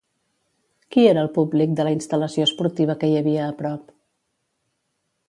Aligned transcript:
Qui 0.95 1.03
era 1.09 1.21
el 1.25 1.29
públic 1.35 1.75
de 1.79 1.85
la 1.89 1.93
instal·lació 1.97 2.47
esportiva 2.49 2.97
que 3.05 3.11
hi 3.13 3.21
havia 3.21 3.47
a 3.49 3.53
prop? 3.63 3.95